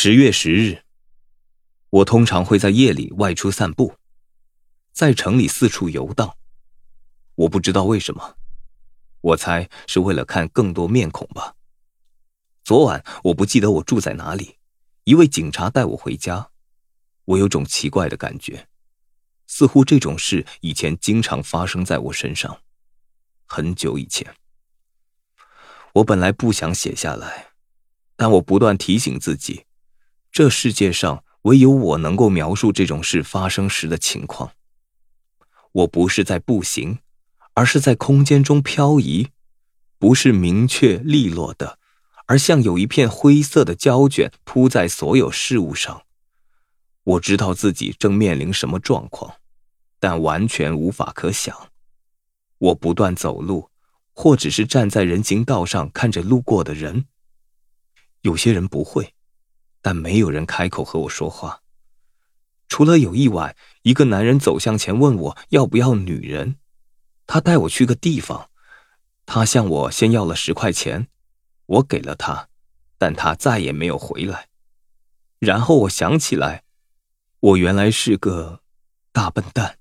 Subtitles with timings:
[0.00, 0.84] 十月十日，
[1.90, 3.96] 我通常会在夜里外出散步，
[4.92, 6.36] 在城里四处游荡。
[7.34, 8.36] 我不知道为什么，
[9.20, 11.56] 我猜是为了看更多面孔吧。
[12.62, 14.58] 昨晚我不记得我住在哪里，
[15.02, 16.50] 一位警察带我回家。
[17.24, 18.68] 我有种奇怪的感觉，
[19.48, 22.60] 似乎这种事以前经常发生在我身上，
[23.46, 24.32] 很久以前。
[25.94, 27.48] 我本来不想写下来，
[28.14, 29.64] 但我不断提醒自己。
[30.38, 34.52] 这世界上唯有我能够描述这种事发生时的情况。
[35.72, 37.00] 我不是在步行，
[37.54, 39.30] 而是在空间中漂移，
[39.98, 41.80] 不是明确利落的，
[42.26, 46.02] 而像有一片灰色的胶卷铺在所有事物上。
[47.02, 49.38] 我知道自己正面临什么状况，
[49.98, 51.70] 但完全无法可想。
[52.58, 53.70] 我不断走路，
[54.12, 57.06] 或只是站在人行道上看着路过的人。
[58.20, 59.14] 有些人不会。
[59.88, 61.62] 但没有人开口和我说话。
[62.68, 66.56] 除了有意外，一个男人走向前问我要不要女人。
[67.26, 68.50] 他带我去个地方，
[69.24, 71.08] 他向我先要了十块钱，
[71.64, 72.48] 我给了他，
[72.98, 74.48] 但他再也没有回来。
[75.38, 76.64] 然后我想起来，
[77.40, 78.60] 我原来是个
[79.10, 79.78] 大笨蛋。